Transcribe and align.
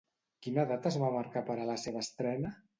Quina 0.47 0.65
data 0.71 0.89
es 0.93 0.97
va 1.05 1.11
marcar 1.19 1.45
per 1.53 1.59
a 1.61 1.71
la 1.71 1.79
seva 1.85 2.05
estrena? 2.09 2.59